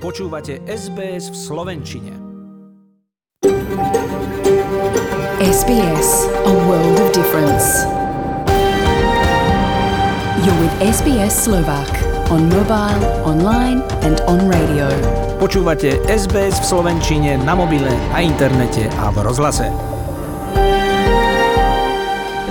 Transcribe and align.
Počúvate 0.00 0.64
SBS 0.64 1.28
v 1.28 1.36
Slovenčine. 1.36 2.16
SBS, 5.44 6.24
a 6.40 6.52
world 6.64 6.96
of 7.04 7.12
difference. 7.12 7.84
You're 10.40 10.56
with 10.56 10.72
SBS 10.80 11.44
Slovak 11.44 11.92
on 12.32 12.48
mobile, 12.48 12.96
online 13.28 13.84
and 14.00 14.24
on 14.24 14.40
radio. 14.48 14.88
Počúvate 15.36 16.00
SBS 16.08 16.64
v 16.64 16.64
Slovenčine 16.64 17.36
na 17.44 17.52
mobile, 17.52 17.92
na 18.16 18.24
internete 18.24 18.88
a 19.04 19.12
v 19.12 19.20
rozhlase. 19.20 19.68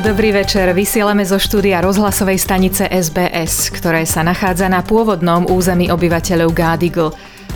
Dobrý 0.06 0.32
večer, 0.32 0.70
vysielame 0.78 1.25
zo 1.25 1.42
štúdia 1.42 1.82
rozhlasovej 1.82 2.38
stanice 2.38 2.86
SBS, 2.88 3.74
ktoré 3.74 4.06
sa 4.06 4.21
nachádza 4.21 4.70
na 4.70 4.86
pôvodnom 4.86 5.50
území 5.50 5.89
obyvateľov 5.89 6.54
Gadigal 6.54 7.10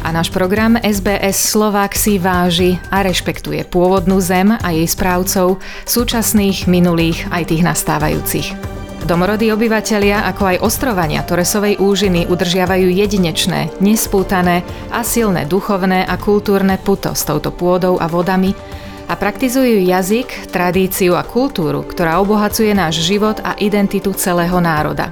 a 0.04 0.12
náš 0.12 0.28
program 0.36 0.76
SBS 0.76 1.56
Slovák 1.56 1.96
si 1.96 2.20
váži 2.20 2.76
a 2.92 3.02
rešpektuje 3.08 3.64
pôvodnú 3.64 4.20
zem 4.20 4.52
a 4.52 4.70
jej 4.76 4.84
správcov, 4.84 5.64
súčasných, 5.88 6.68
minulých 6.68 7.24
aj 7.32 7.44
tých 7.48 7.64
nastávajúcich. 7.64 8.48
Domorodí 9.08 9.52
obyvatelia, 9.52 10.28
ako 10.28 10.44
aj 10.56 10.58
ostrovania 10.64 11.24
Toresovej 11.24 11.80
úžiny 11.80 12.28
udržiavajú 12.28 12.88
jedinečné, 12.88 13.72
nespútané 13.80 14.64
a 14.92 15.04
silné 15.04 15.48
duchovné 15.48 16.08
a 16.08 16.16
kultúrne 16.20 16.76
puto 16.80 17.16
s 17.16 17.24
touto 17.24 17.52
pôdou 17.52 18.00
a 18.00 18.08
vodami 18.08 18.52
a 19.08 19.20
praktizujú 19.20 19.84
jazyk, 19.84 20.52
tradíciu 20.52 21.20
a 21.20 21.24
kultúru, 21.28 21.84
ktorá 21.84 22.20
obohacuje 22.24 22.72
náš 22.72 23.04
život 23.04 23.44
a 23.44 23.56
identitu 23.60 24.16
celého 24.16 24.60
národa. 24.64 25.12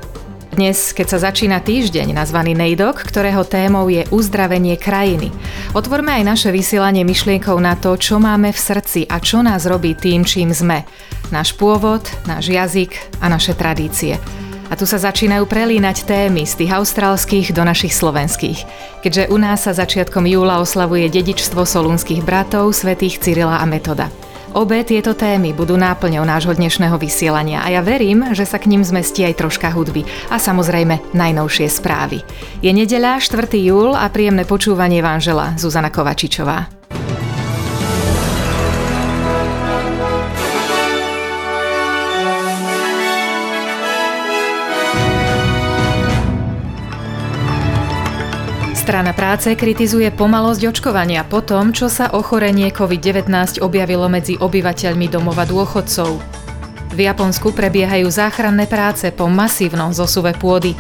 Dnes, 0.51 0.91
keď 0.91 1.07
sa 1.15 1.31
začína 1.31 1.63
týždeň 1.63 2.11
nazvaný 2.11 2.51
Nejdok, 2.51 3.07
ktorého 3.07 3.47
témou 3.47 3.87
je 3.87 4.03
uzdravenie 4.11 4.75
krajiny. 4.75 5.31
Otvorme 5.71 6.11
aj 6.11 6.27
naše 6.27 6.49
vysielanie 6.51 7.07
myšlienkou 7.07 7.55
na 7.55 7.79
to, 7.79 7.95
čo 7.95 8.19
máme 8.19 8.51
v 8.51 8.59
srdci 8.59 9.07
a 9.07 9.23
čo 9.23 9.39
nás 9.39 9.63
robí 9.63 9.95
tým, 9.95 10.27
čím 10.27 10.51
sme. 10.51 10.83
Náš 11.31 11.55
pôvod, 11.55 12.03
náš 12.27 12.51
jazyk 12.51 12.91
a 13.23 13.31
naše 13.31 13.55
tradície. 13.55 14.19
A 14.67 14.75
tu 14.75 14.83
sa 14.83 14.99
začínajú 14.99 15.47
prelínať 15.47 16.03
témy 16.03 16.43
z 16.43 16.59
tých 16.59 16.75
austrálskych 16.75 17.55
do 17.55 17.63
našich 17.63 17.95
slovenských. 17.95 18.59
Keďže 19.07 19.31
u 19.31 19.39
nás 19.39 19.63
sa 19.63 19.71
začiatkom 19.71 20.27
júla 20.27 20.59
oslavuje 20.59 21.07
dedičstvo 21.07 21.63
solúnskych 21.63 22.27
bratov, 22.27 22.75
svätých 22.75 23.23
Cyrila 23.23 23.63
a 23.63 23.65
Metoda. 23.67 24.11
Obe 24.51 24.83
tieto 24.83 25.15
témy 25.15 25.55
budú 25.55 25.79
náplňou 25.79 26.27
nášho 26.27 26.51
dnešného 26.51 26.99
vysielania 26.99 27.63
a 27.63 27.71
ja 27.71 27.79
verím, 27.79 28.35
že 28.35 28.43
sa 28.43 28.59
k 28.59 28.67
ním 28.67 28.83
zmestí 28.83 29.23
aj 29.23 29.39
troška 29.39 29.71
hudby 29.71 30.03
a 30.27 30.43
samozrejme 30.43 31.15
najnovšie 31.15 31.71
správy. 31.71 32.19
Je 32.59 32.75
nedeľa, 32.75 33.23
4. 33.23 33.47
júl 33.55 33.95
a 33.95 34.11
príjemné 34.11 34.43
počúvanie 34.43 34.99
vám 34.99 35.23
žela 35.23 35.55
Zuzana 35.55 35.87
Kovačičová. 35.87 36.80
Strana 48.81 49.13
práce 49.13 49.53
kritizuje 49.53 50.09
pomalosť 50.09 50.73
očkovania 50.73 51.21
po 51.21 51.45
tom, 51.45 51.69
čo 51.69 51.85
sa 51.85 52.09
ochorenie 52.17 52.73
COVID-19 52.73 53.61
objavilo 53.61 54.09
medzi 54.09 54.41
obyvateľmi 54.41 55.05
domova 55.05 55.45
dôchodcov. 55.45 56.17
V 56.89 56.97
Japonsku 56.97 57.53
prebiehajú 57.53 58.09
záchranné 58.09 58.65
práce 58.65 59.13
po 59.13 59.29
masívnom 59.29 59.93
zosuve 59.93 60.33
pôdy. 60.33 60.73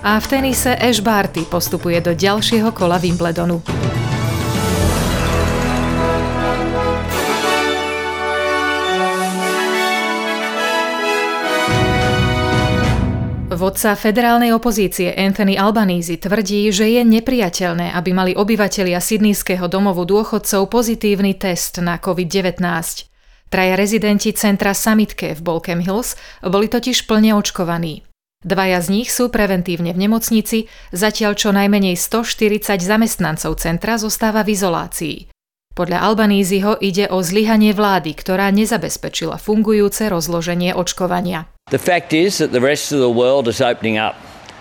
A 0.00 0.16
v 0.16 0.24
tenise 0.24 0.72
Ash 0.72 1.04
Barty 1.04 1.44
postupuje 1.44 2.00
do 2.00 2.16
ďalšieho 2.16 2.72
kola 2.72 2.96
Wimbledonu. 2.96 3.77
Vodca 13.58 13.98
federálnej 13.98 14.54
opozície 14.54 15.10
Anthony 15.10 15.58
Albanese 15.58 16.14
tvrdí, 16.14 16.70
že 16.70 16.94
je 16.94 17.02
nepriateľné, 17.02 17.90
aby 17.90 18.14
mali 18.14 18.30
obyvatelia 18.30 19.02
Sydneyského 19.02 19.66
domovu 19.66 20.06
dôchodcov 20.06 20.70
pozitívny 20.70 21.34
test 21.34 21.82
na 21.82 21.98
COVID-19. 21.98 22.62
Traja 23.50 23.74
rezidenti 23.74 24.30
centra 24.30 24.78
Samitke 24.78 25.34
v 25.34 25.40
Bolkem 25.42 25.82
Hills 25.82 26.14
boli 26.38 26.70
totiž 26.70 27.10
plne 27.10 27.34
očkovaní. 27.34 28.06
Dvaja 28.46 28.78
z 28.78 28.94
nich 28.94 29.10
sú 29.10 29.26
preventívne 29.26 29.90
v 29.90 30.06
nemocnici, 30.06 30.70
zatiaľ 30.94 31.34
čo 31.34 31.50
najmenej 31.50 31.98
140 31.98 32.62
zamestnancov 32.78 33.58
centra 33.58 33.98
zostáva 33.98 34.46
v 34.46 34.54
izolácii. 34.54 35.34
Podľa 35.74 35.98
Albanízyho 36.06 36.78
ide 36.78 37.10
o 37.10 37.18
zlyhanie 37.26 37.74
vlády, 37.74 38.14
ktorá 38.14 38.54
nezabezpečila 38.54 39.34
fungujúce 39.34 40.06
rozloženie 40.06 40.78
očkovania. 40.78 41.50
The 41.70 41.78
fact 41.78 42.12
is 42.12 42.38
that 42.38 42.52
the 42.52 42.60
rest 42.60 42.92
of 42.92 43.00
the 43.00 43.10
world 43.10 43.48
is 43.48 43.60
opening 43.60 43.98
up. 43.98 44.16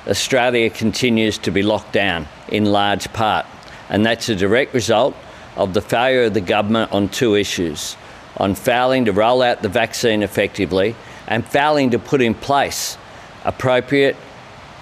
Australia 0.08 0.70
continues 0.70 1.38
to 1.40 1.52
be 1.52 1.64
locked 1.64 1.94
down 1.94 2.28
in 2.48 2.66
large 2.66 3.12
part, 3.14 3.46
and 3.90 4.06
that's 4.06 4.30
a 4.30 4.36
direct 4.36 4.74
result 4.74 5.16
of 5.56 5.74
the 5.74 5.82
failure 5.82 6.26
of 6.26 6.34
the 6.34 6.42
government 6.42 6.92
on 6.92 7.10
two 7.10 7.36
issues 7.36 7.96
on 8.38 8.54
failing 8.54 9.06
to 9.06 9.12
roll 9.12 9.42
out 9.42 9.62
the 9.62 9.70
vaccine 9.70 10.22
effectively 10.22 10.96
and 11.28 11.46
failing 11.46 11.90
to 11.92 12.00
put 12.00 12.22
in 12.22 12.34
place 12.34 12.98
appropriate, 13.44 14.16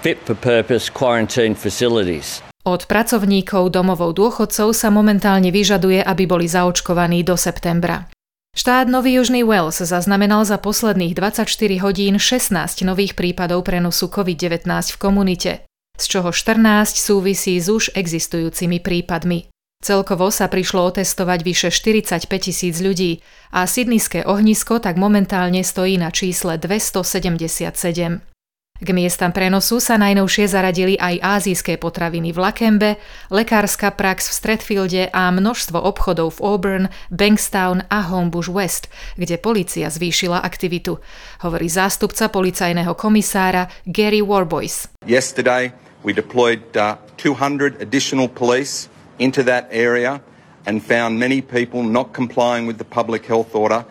fit 0.02 0.19
for 0.25 0.36
purpose 0.36 0.90
quarantine 0.90 1.56
facilities. 1.56 2.42
Od 2.66 2.90
pracovníkov 2.90 3.69
domovou 3.69 4.09
dôchodcov 4.09 4.74
sa 4.74 4.90
momentálne 4.90 5.53
vyžaduje, 5.53 6.02
aby 6.02 6.25
boli 6.25 6.50
zaočkovaní 6.50 7.22
do 7.22 7.38
septembra. 7.38 8.09
Štát 8.56 8.88
Nový 8.88 9.20
Južný 9.20 9.44
Wales 9.44 9.84
zaznamenal 9.84 10.48
za 10.48 10.56
posledných 10.56 11.12
24 11.12 11.44
hodín 11.84 12.16
16 12.16 12.56
nových 12.88 13.12
prípadov 13.20 13.68
prenosu 13.68 14.08
COVID-19 14.08 14.96
v 14.96 14.98
komunite, 14.98 15.52
z 16.00 16.06
čoho 16.08 16.32
14 16.32 16.96
súvisí 16.96 17.60
s 17.60 17.68
už 17.68 17.92
existujúcimi 18.00 18.80
prípadmi. 18.80 19.52
Celkovo 19.84 20.32
sa 20.32 20.48
prišlo 20.48 20.88
otestovať 20.88 21.40
vyše 21.44 21.68
45 21.68 22.32
tisíc 22.32 22.80
ľudí 22.80 23.20
a 23.52 23.68
Sydneyské 23.68 24.24
ohnisko 24.24 24.80
tak 24.80 24.96
momentálne 24.96 25.60
stojí 25.60 26.00
na 26.00 26.08
čísle 26.16 26.56
277. 26.56 28.34
K 28.75 28.91
miestam 28.91 29.31
prenosu 29.31 29.80
sa 29.80 29.96
najnovšie 29.96 30.52
zaradili 30.52 31.00
aj 31.00 31.24
azijské 31.24 31.80
potraviny 31.80 32.36
v 32.36 32.44
Lakembe, 32.44 32.90
lekárska 33.31 33.88
prax 33.96 34.28
v 34.28 34.34
Stratfielde 34.36 35.03
a 35.16 35.31
množstvo 35.31 35.80
obchodov 35.80 36.36
v 36.36 36.40
Auburn, 36.44 36.86
Bankstown 37.08 37.88
a 37.88 38.03
Homebush 38.03 38.52
West, 38.52 38.91
kde 39.16 39.40
policia 39.40 39.88
zvýšila 39.88 40.44
aktivitu, 40.44 41.00
hovorí 41.47 41.72
zástupca 41.72 42.28
policajného 42.28 42.91
komisára 43.00 43.72
Gary 43.88 44.19
Warboys. 44.19 44.92
Yesterday 45.07 45.72
we 46.03 46.12
deployed 46.12 46.59
uh, 46.75 47.00
200 47.16 47.80
additional 47.80 48.28
police 48.28 48.92
into 49.24 49.40
that 49.47 49.72
area 49.72 50.19
and 50.68 50.84
found 50.84 51.16
many 51.16 51.40
people 51.40 51.80
not 51.80 52.12
complying 52.12 52.68
with 52.68 52.75
the 52.75 52.90
public 52.92 53.24
health 53.24 53.56
order 53.56 53.88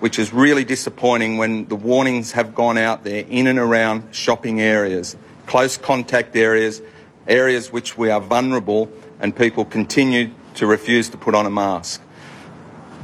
which 0.00 0.18
is 0.18 0.32
really 0.32 0.64
disappointing 0.64 1.36
when 1.36 1.66
the 1.66 1.76
warnings 1.76 2.32
have 2.32 2.54
gone 2.54 2.76
out 2.76 3.04
there 3.04 3.24
in 3.28 3.46
and 3.46 3.58
around 3.58 4.14
shopping 4.14 4.60
areas, 4.60 5.16
close 5.46 5.76
contact 5.76 6.34
areas, 6.34 6.82
areas 7.28 7.70
which 7.72 7.96
we 7.96 8.10
are 8.10 8.20
vulnerable, 8.20 8.90
and 9.20 9.36
people 9.36 9.64
continue 9.64 10.30
to 10.54 10.66
refuse 10.66 11.08
to 11.10 11.16
put 11.16 11.34
on 11.34 11.46
a 11.46 11.50
mask. 11.50 12.02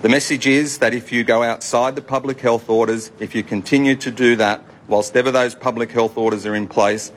The 0.03 0.09
message 0.09 0.47
is 0.47 0.79
that 0.79 0.95
if 0.95 1.13
you 1.13 1.25
go 1.25 1.43
outside 1.43 1.97
the 1.97 2.03
public 2.03 2.41
health 2.41 2.69
orders, 2.69 3.13
if 3.19 3.35
you 3.35 3.43
continue 3.43 3.97
to 3.97 4.11
do 4.11 4.37
that, 4.37 4.63
whilst 4.89 5.17
ever 5.17 5.31
those 5.31 5.55
public 5.55 5.91
health 5.91 6.17
orders 6.17 6.47
are 6.47 6.55
in 6.55 6.69
place, 6.69 7.13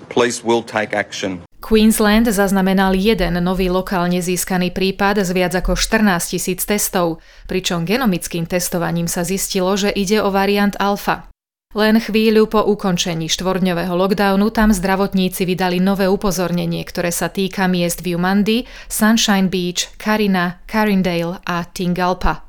the 0.00 0.06
police 0.06 0.42
will 0.42 0.62
take 0.62 0.92
action. 0.92 1.42
Queensland 1.60 2.24
zaznamenal 2.24 2.96
jeden 2.96 3.36
nový 3.44 3.68
lokálne 3.68 4.24
získaný 4.24 4.72
prípad 4.72 5.20
z 5.22 5.30
viac 5.36 5.52
ako 5.52 5.76
14 5.76 6.32
tisíc 6.32 6.64
testov, 6.64 7.20
pričom 7.44 7.84
genomickým 7.84 8.48
testovaním 8.48 9.06
sa 9.06 9.22
zistilo, 9.28 9.76
že 9.76 9.92
ide 9.92 10.24
o 10.24 10.32
variant 10.32 10.72
alfa. 10.80 11.28
Len 11.70 12.02
chvíľu 12.02 12.50
po 12.50 12.66
ukončení 12.66 13.30
štvorňového 13.30 13.94
lockdownu 13.94 14.50
tam 14.50 14.74
zdravotníci 14.74 15.46
vydali 15.46 15.78
nové 15.78 16.10
upozornenie, 16.10 16.82
ktoré 16.82 17.14
sa 17.14 17.30
týka 17.30 17.70
miest 17.70 18.02
v 18.02 18.18
Umandi, 18.18 18.66
Sunshine 18.90 19.46
Beach, 19.46 19.94
Karina, 19.94 20.58
Carindale 20.66 21.38
a 21.46 21.62
Tingalpa. 21.62 22.42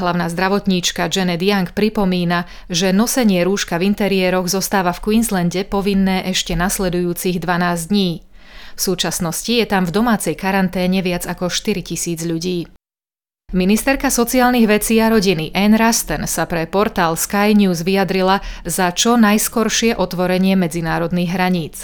Hlavná 0.00 0.32
zdravotníčka 0.32 1.12
Janet 1.12 1.44
Young 1.44 1.76
pripomína, 1.76 2.48
že 2.72 2.96
nosenie 2.96 3.44
rúška 3.44 3.76
v 3.76 3.92
interiéroch 3.92 4.48
zostáva 4.48 4.96
v 4.96 5.02
Queenslande 5.12 5.68
povinné 5.68 6.24
ešte 6.32 6.56
nasledujúcich 6.56 7.42
12 7.42 7.92
dní. 7.92 8.24
V 8.74 8.80
súčasnosti 8.82 9.54
je 9.54 9.66
tam 9.66 9.86
v 9.86 9.94
domácej 9.94 10.34
karanténe 10.34 11.00
viac 11.00 11.24
ako 11.24 11.50
4 11.50 11.80
tisíc 11.80 12.22
ľudí. 12.26 12.66
Ministerka 13.54 14.10
sociálnych 14.10 14.66
vecí 14.66 14.98
a 14.98 15.06
rodiny 15.06 15.54
Anne 15.54 15.78
Rasten 15.78 16.26
sa 16.26 16.42
pre 16.42 16.66
portál 16.66 17.14
Sky 17.14 17.54
News 17.54 17.86
vyjadrila 17.86 18.42
za 18.66 18.90
čo 18.90 19.14
najskoršie 19.14 19.94
otvorenie 19.94 20.58
medzinárodných 20.58 21.30
hraníc. 21.30 21.76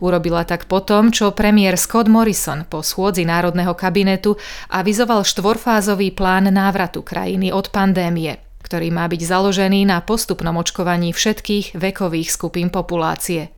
Urobila 0.00 0.48
tak 0.48 0.64
potom, 0.64 1.12
čo 1.12 1.36
premiér 1.36 1.76
Scott 1.76 2.08
Morrison 2.08 2.64
po 2.64 2.80
schôdzi 2.80 3.28
Národného 3.28 3.76
kabinetu 3.76 4.40
avizoval 4.72 5.28
štvorfázový 5.28 6.16
plán 6.16 6.48
návratu 6.48 7.04
krajiny 7.04 7.52
od 7.52 7.68
pandémie, 7.68 8.40
ktorý 8.64 8.88
má 8.88 9.04
byť 9.04 9.20
založený 9.20 9.84
na 9.84 10.00
postupnom 10.00 10.56
očkovaní 10.56 11.12
všetkých 11.12 11.76
vekových 11.76 12.32
skupín 12.32 12.72
populácie. 12.72 13.52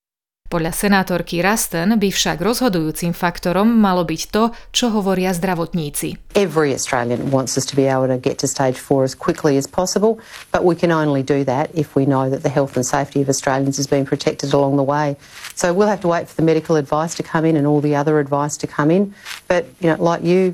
Podľa 0.52 0.69
senátorky 0.76 1.40
Rasten 1.40 1.96
by 1.96 2.12
však 2.12 2.37
rozhodujúcim 2.37 3.16
faktorom 3.16 3.72
malo 3.72 4.04
byť 4.04 4.22
to, 4.28 4.52
čo 4.69 4.93
hovoria 4.93 5.32
zdravotníci. 5.32 6.20
Every 6.37 6.76
Australian 6.76 7.32
wants 7.32 7.56
us 7.56 7.64
to 7.72 7.75
be 7.76 7.88
able 7.88 8.12
to 8.12 8.20
get 8.20 8.37
to 8.44 8.49
stage 8.49 8.76
four 8.76 9.00
as 9.00 9.16
quickly 9.16 9.56
as 9.56 9.64
possible, 9.64 10.20
but 10.52 10.60
we 10.60 10.76
can 10.76 10.93
only 10.93 11.25
do 11.25 11.40
that 11.49 11.72
if 11.72 11.96
we 11.96 12.04
know 12.04 12.28
that 12.28 12.44
the 12.44 12.52
health 12.52 12.76
and 12.76 12.84
safety 12.84 13.25
of 13.25 13.32
Australians 13.32 13.81
is 13.81 13.88
being 13.88 14.04
protected 14.04 14.52
along 14.52 14.76
the 14.76 14.84
way. 14.84 15.16
So 15.56 15.72
we'll 15.72 15.88
have 15.88 16.04
to 16.04 16.12
wait 16.12 16.28
for 16.28 16.37
the 16.37 16.44
medical 16.44 16.76
advice 16.76 17.16
to 17.16 17.25
come 17.25 17.49
in 17.49 17.56
and 17.56 17.64
all 17.64 17.81
the 17.81 17.96
other 17.96 18.20
advice 18.20 18.60
to 18.60 18.69
come 18.69 18.93
in. 18.93 19.16
But, 19.49 19.64
you 19.81 19.88
know, 19.88 19.96
like 19.96 20.20
you, 20.20 20.52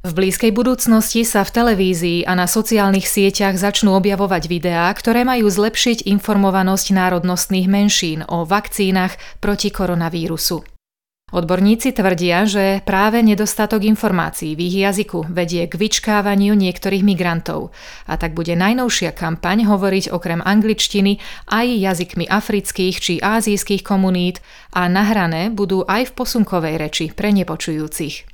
V 0.00 0.12
blízkej 0.16 0.52
budúcnosti 0.56 1.20
sa 1.28 1.44
v 1.44 1.52
televízii 1.52 2.24
a 2.24 2.32
na 2.32 2.48
sociálnych 2.48 3.04
sieťach 3.04 3.60
začnú 3.60 3.92
objavovať 3.92 4.48
videá, 4.48 4.88
ktoré 4.96 5.28
majú 5.28 5.52
zlepšiť 5.52 6.08
informovanosť 6.08 6.96
národnostných 6.96 7.68
menšín 7.68 8.24
o 8.24 8.48
vakcínach 8.48 9.20
proti 9.44 9.68
koronavírusu. 9.68 10.77
Odborníci 11.28 11.92
tvrdia, 11.92 12.48
že 12.48 12.80
práve 12.88 13.20
nedostatok 13.20 13.84
informácií 13.84 14.56
v 14.56 14.72
ich 14.72 14.80
jazyku 14.80 15.28
vedie 15.28 15.68
k 15.68 15.76
vyčkávaniu 15.76 16.56
niektorých 16.56 17.04
migrantov 17.04 17.68
a 18.08 18.16
tak 18.16 18.32
bude 18.32 18.56
najnovšia 18.56 19.12
kampaň 19.12 19.68
hovoriť 19.68 20.08
okrem 20.08 20.40
angličtiny 20.40 21.20
aj 21.52 21.66
jazykmi 21.68 22.24
afrických 22.24 22.96
či 22.96 23.14
ázijských 23.20 23.84
komunít 23.84 24.40
a 24.72 24.88
nahrané 24.88 25.52
budú 25.52 25.84
aj 25.84 26.08
v 26.08 26.16
posunkovej 26.16 26.74
reči 26.80 27.12
pre 27.12 27.28
nepočujúcich. 27.36 28.24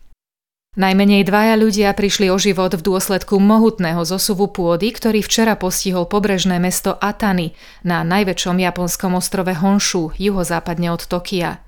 Najmenej 0.78 1.26
dvaja 1.26 1.58
ľudia 1.58 1.90
prišli 1.98 2.30
o 2.30 2.38
život 2.38 2.78
v 2.78 2.82
dôsledku 2.82 3.42
mohutného 3.42 4.06
zosuvu 4.06 4.54
pôdy, 4.54 4.94
ktorý 4.94 5.18
včera 5.18 5.58
postihol 5.58 6.06
pobrežné 6.06 6.62
mesto 6.62 6.94
Atany 6.94 7.58
na 7.82 8.06
najväčšom 8.06 8.58
japonskom 8.62 9.18
ostrove 9.18 9.50
Honshu, 9.50 10.14
juhozápadne 10.14 10.94
od 10.94 11.02
Tokia. 11.10 11.58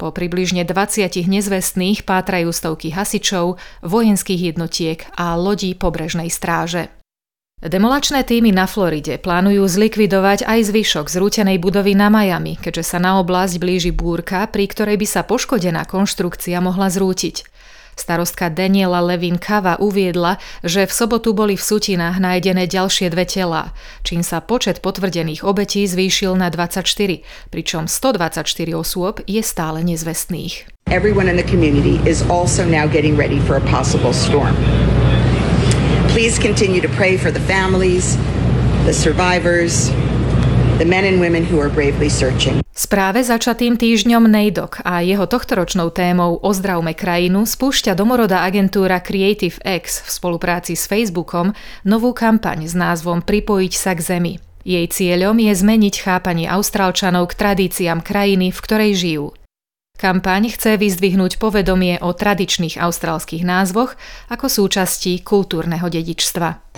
Po 0.00 0.08
približne 0.08 0.64
20 0.64 1.12
nezvestných 1.28 2.08
pátrajú 2.08 2.48
stovky 2.56 2.88
hasičov, 2.88 3.60
vojenských 3.84 4.56
jednotiek 4.56 5.04
a 5.12 5.36
lodí 5.36 5.76
pobrežnej 5.76 6.32
stráže. 6.32 6.88
Demolačné 7.60 8.24
týmy 8.24 8.56
na 8.56 8.64
Floride 8.64 9.20
plánujú 9.20 9.68
zlikvidovať 9.68 10.48
aj 10.48 10.72
zvyšok 10.72 11.12
zrútenej 11.12 11.60
budovy 11.60 11.92
na 11.92 12.08
Miami, 12.08 12.56
keďže 12.56 12.96
sa 12.96 12.98
na 13.04 13.20
oblasť 13.20 13.60
blíži 13.60 13.92
búrka, 13.92 14.48
pri 14.48 14.64
ktorej 14.72 14.96
by 14.96 15.04
sa 15.04 15.20
poškodená 15.20 15.84
konštrukcia 15.84 16.56
mohla 16.64 16.88
zrútiť. 16.88 17.44
Starostka 17.98 18.50
Daniela 18.50 19.00
Levin 19.00 19.38
Kava 19.38 19.78
uviedla, 19.78 20.38
že 20.62 20.86
v 20.86 20.92
sobotu 20.92 21.32
boli 21.32 21.54
v 21.54 21.62
sutinách 21.62 22.18
nájdené 22.18 22.66
ďalšie 22.66 23.10
dve 23.10 23.24
telá, 23.26 23.74
čím 24.02 24.20
sa 24.20 24.42
počet 24.42 24.82
potvrdených 24.82 25.46
obetí 25.46 25.86
zvýšil 25.86 26.34
na 26.34 26.50
24, 26.50 27.22
pričom 27.48 27.86
124 27.86 28.46
osôb 28.74 29.22
je 29.26 29.42
stále 29.42 29.82
nezvestných. 29.86 30.66
Everyone 30.90 31.30
in 31.30 31.38
the 31.38 31.46
community 31.46 32.02
is 32.02 32.26
also 32.26 32.66
now 32.66 32.90
getting 32.90 33.14
ready 33.14 33.38
for 33.46 33.56
a 33.56 33.64
possible 33.70 34.12
storm. 34.12 34.58
Please 36.10 36.34
continue 36.38 36.82
to 36.82 36.90
pray 36.98 37.14
for 37.14 37.30
the 37.30 37.38
families, 37.46 38.18
the 38.84 38.92
survivors, 38.92 39.94
the 40.80 40.88
men 40.88 41.04
and 41.04 41.20
women 41.20 41.44
who 41.44 41.60
are 41.60 41.68
bravely 41.68 42.08
searching. 42.08 42.64
Správe 42.72 43.20
začatým 43.20 43.76
týždňom 43.76 44.24
NAIDOC 44.24 44.80
a 44.80 45.04
jeho 45.04 45.28
tohtoročnou 45.28 45.92
témou 45.92 46.40
Ozdravme 46.40 46.96
krajinu 46.96 47.44
spúšťa 47.44 47.92
domorodá 47.92 48.40
agentúra 48.48 49.04
Creative 49.04 49.60
X 49.60 50.00
v 50.00 50.08
spolupráci 50.08 50.72
s 50.72 50.88
Facebookom 50.88 51.52
novú 51.84 52.16
kampaň 52.16 52.64
s 52.64 52.72
názvom 52.72 53.20
Pripojiť 53.20 53.72
sa 53.76 53.92
k 53.92 54.00
zemi. 54.00 54.34
Jej 54.64 54.88
cieľom 54.88 55.36
je 55.36 55.52
zmeniť 55.52 55.94
chápanie 56.00 56.48
Austrálčanov 56.48 57.28
k 57.28 57.36
tradíciám 57.36 58.00
krajiny, 58.00 58.48
v 58.48 58.58
ktorej 58.64 58.92
žijú. 58.96 59.26
Kampaň 60.00 60.48
chce 60.48 60.80
vyzdvihnúť 60.80 61.36
povedomie 61.36 62.00
o 62.00 62.16
tradičných 62.16 62.80
austrálskych 62.80 63.44
názvoch 63.44 64.00
ako 64.32 64.48
súčasti 64.48 65.20
kultúrneho 65.20 65.92
dedičstva. 65.92 66.72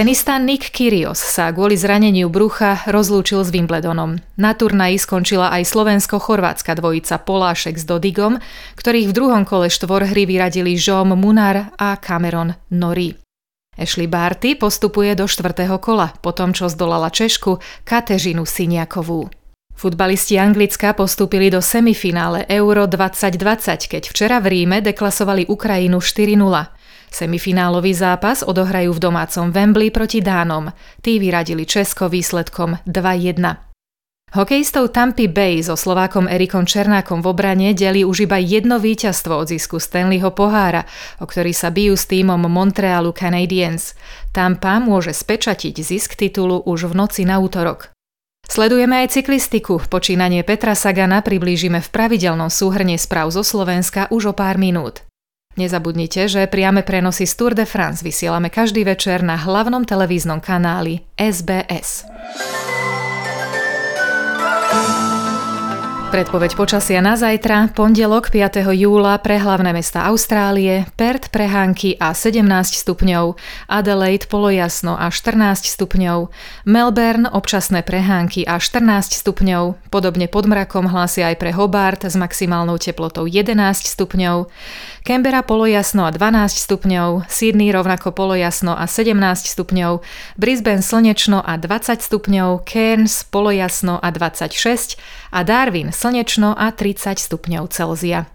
Tenista 0.00 0.40
Nick 0.40 0.72
Kyrgios 0.72 1.20
sa 1.20 1.52
kvôli 1.52 1.76
zraneniu 1.76 2.32
brucha 2.32 2.88
rozlúčil 2.88 3.44
s 3.44 3.52
Wimbledonom. 3.52 4.16
Na 4.40 4.56
turnaji 4.56 4.96
skončila 4.96 5.52
aj 5.52 5.68
slovensko-chorvátska 5.68 6.72
dvojica 6.72 7.20
Polášek 7.20 7.76
s 7.76 7.84
Dodigom, 7.84 8.40
ktorých 8.80 9.12
v 9.12 9.12
druhom 9.12 9.44
kole 9.44 9.68
štvorhry 9.68 10.24
vyradili 10.24 10.72
Žom 10.72 11.12
Munar 11.20 11.76
a 11.76 12.00
Cameron 12.00 12.56
Nori. 12.72 13.12
Ashley 13.76 14.08
Barty 14.08 14.56
postupuje 14.56 15.12
do 15.12 15.28
štvrtého 15.28 15.76
kola, 15.76 16.16
po 16.24 16.32
tom 16.32 16.56
čo 16.56 16.72
zdolala 16.72 17.12
Češku 17.12 17.60
Katežinu 17.84 18.48
Siniakovú. 18.48 19.28
Futbalisti 19.76 20.40
Anglicka 20.40 20.96
postúpili 20.96 21.52
do 21.52 21.60
semifinále 21.60 22.48
Euro 22.48 22.88
2020, 22.88 23.36
keď 23.84 24.02
včera 24.08 24.40
v 24.40 24.48
Ríme 24.48 24.80
deklasovali 24.80 25.52
Ukrajinu 25.52 26.00
4-0. 26.00 26.79
Semifinálový 27.10 27.92
zápas 27.92 28.46
odohrajú 28.46 28.94
v 28.94 29.02
domácom 29.10 29.50
Wembley 29.50 29.90
proti 29.90 30.22
Dánom. 30.22 30.70
Tí 31.02 31.18
vyradili 31.18 31.66
Česko 31.66 32.06
výsledkom 32.06 32.78
2-1. 32.86 33.70
Hokejistov 34.30 34.94
Tampy 34.94 35.26
Bay 35.26 35.58
so 35.58 35.74
Slovákom 35.74 36.30
Erikom 36.30 36.62
Černákom 36.62 37.18
v 37.18 37.34
obrane 37.34 37.74
delí 37.74 38.06
už 38.06 38.30
iba 38.30 38.38
jedno 38.38 38.78
víťazstvo 38.78 39.42
od 39.42 39.50
zisku 39.50 39.82
Stanleyho 39.82 40.30
pohára, 40.30 40.86
o 41.18 41.26
ktorý 41.26 41.50
sa 41.50 41.74
bijú 41.74 41.98
s 41.98 42.06
týmom 42.06 42.38
Montrealu 42.46 43.10
Canadiens. 43.10 43.98
Tampa 44.30 44.78
môže 44.78 45.10
spečatiť 45.10 45.74
zisk 45.82 46.14
titulu 46.14 46.62
už 46.62 46.94
v 46.94 46.94
noci 46.94 47.26
na 47.26 47.42
útorok. 47.42 47.90
Sledujeme 48.46 49.02
aj 49.02 49.18
cyklistiku. 49.18 49.82
Počínanie 49.82 50.46
Petra 50.46 50.78
Sagana 50.78 51.26
priblížime 51.26 51.82
v 51.82 51.90
pravidelnom 51.90 52.54
súhrne 52.54 52.94
správ 53.02 53.34
zo 53.34 53.42
Slovenska 53.42 54.06
už 54.14 54.30
o 54.30 54.34
pár 54.34 54.62
minút. 54.62 55.09
Nezabudnite, 55.58 56.30
že 56.30 56.46
priame 56.46 56.86
prenosy 56.86 57.26
z 57.26 57.34
Tour 57.34 57.58
de 57.58 57.66
France 57.66 58.06
vysielame 58.06 58.54
každý 58.54 58.86
večer 58.86 59.26
na 59.26 59.34
hlavnom 59.34 59.82
televíznom 59.82 60.38
kanáli 60.38 61.02
SBS. 61.18 62.06
Predpoveď 66.10 66.58
počasia 66.58 66.98
na 66.98 67.14
zajtra, 67.14 67.70
pondelok 67.70 68.34
5. 68.34 68.66
júla 68.74 69.14
pre 69.22 69.38
hlavné 69.38 69.70
mesta 69.70 70.10
Austrálie, 70.10 70.82
Perth 70.98 71.30
prehánky 71.30 71.94
a 72.02 72.18
17 72.18 72.42
stupňov, 72.82 73.38
Adelaide 73.70 74.26
polojasno 74.26 74.98
a 74.98 75.06
14 75.06 75.70
stupňov, 75.70 76.34
Melbourne 76.66 77.30
občasné 77.30 77.86
prehánky 77.86 78.42
a 78.42 78.58
14 78.58 79.22
stupňov, 79.22 79.86
podobne 79.94 80.26
pod 80.26 80.50
mrakom 80.50 80.90
hlásia 80.90 81.30
aj 81.30 81.38
pre 81.38 81.54
Hobart 81.54 82.02
s 82.02 82.18
maximálnou 82.18 82.74
teplotou 82.82 83.30
11 83.30 83.54
stupňov, 83.78 84.50
Canberra 85.00 85.42
polojasno 85.42 86.04
a 86.04 86.10
12 86.12 86.60
stupňov, 86.60 87.26
Sydney 87.28 87.72
rovnako 87.72 88.12
polojasno 88.12 88.76
a 88.76 88.84
17 88.84 89.16
stupňov, 89.48 90.04
Brisbane 90.36 90.84
slnečno 90.84 91.40
a 91.40 91.56
20 91.56 92.04
stupňov, 92.04 92.68
Cairns 92.68 93.24
polojasno 93.24 93.96
a 93.96 94.08
26 94.12 95.00
a 95.32 95.40
Darwin 95.40 95.92
slnečno 95.92 96.52
a 96.52 96.68
30 96.68 97.16
stupňov 97.16 97.72
Celzia. 97.72 98.28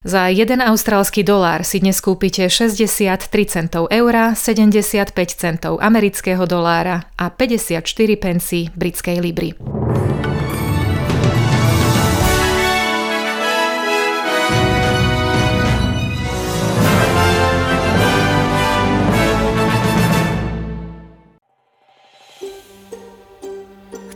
Za 0.00 0.32
1 0.32 0.64
austrálsky 0.64 1.20
dolár 1.20 1.60
si 1.60 1.76
dnes 1.76 2.00
kúpite 2.00 2.48
63 2.48 3.28
centov 3.44 3.92
eura, 3.92 4.32
75 4.32 5.12
centov 5.36 5.76
amerického 5.76 6.48
dolára 6.48 7.04
a 7.20 7.28
54 7.28 7.84
pencí 8.16 8.72
britskej 8.72 9.20
libry. 9.20 9.79